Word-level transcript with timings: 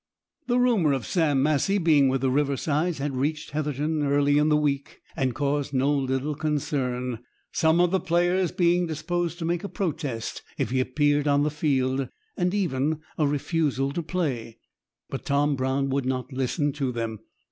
The 0.47 0.57
rumour 0.57 0.93
of 0.93 1.05
Sam 1.05 1.43
Massie 1.43 1.77
being 1.77 2.09
with 2.09 2.21
the 2.21 2.31
Riversides 2.31 2.97
had 2.97 3.15
reached 3.15 3.51
Heatherton 3.51 4.01
early 4.01 4.39
in 4.39 4.49
the 4.49 4.57
week, 4.57 4.99
and 5.15 5.35
caused 5.35 5.75
no 5.75 5.93
little 5.93 6.33
concern, 6.33 7.19
some 7.51 7.79
of 7.79 7.91
the 7.91 7.99
players 7.99 8.51
being 8.51 8.87
disposed 8.87 9.37
to 9.37 9.45
make 9.45 9.63
a 9.63 9.69
protest 9.69 10.41
if 10.57 10.71
he 10.71 10.79
appeared 10.79 11.27
on 11.27 11.43
the 11.43 11.51
field, 11.51 12.09
and 12.35 12.51
even 12.55 12.97
a 13.19 13.27
refusal 13.27 13.91
to 13.91 14.01
play. 14.01 14.57
But 15.07 15.23
Tom 15.23 15.55
Brown 15.55 15.89
would 15.91 16.07
not 16.07 16.33
listen 16.33 16.73
to 16.73 16.91
them. 16.91 17.19